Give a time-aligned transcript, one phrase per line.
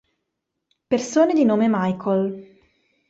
[0.87, 2.57] Persone di nome Michael